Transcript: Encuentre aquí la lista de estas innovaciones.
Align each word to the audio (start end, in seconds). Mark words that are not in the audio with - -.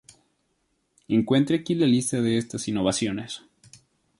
Encuentre 1.09 1.53
aquí 1.57 1.75
la 1.75 1.85
lista 1.85 2.21
de 2.21 2.39
estas 2.39 2.67
innovaciones. 2.67 3.43